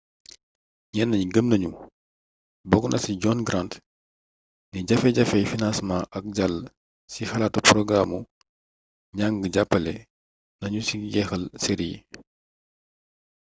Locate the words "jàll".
6.37-6.55